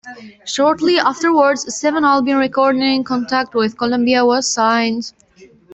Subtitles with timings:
[0.45, 5.13] Shortly afterward, a seven album recording contract with Columbia was signed.